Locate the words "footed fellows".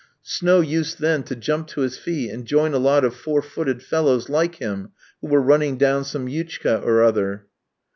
3.43-4.29